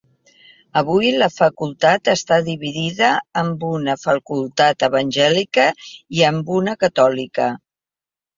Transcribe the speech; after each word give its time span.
Avui 0.79 1.09
la 1.23 1.25
facultat 1.33 2.09
està 2.13 2.39
dividida 2.47 3.09
en 3.43 3.51
una 3.67 3.95
facultat 4.05 4.87
evangèlica 4.89 5.67
i 6.21 6.25
en 6.33 6.41
una 6.59 6.77
catòlica. 6.87 7.53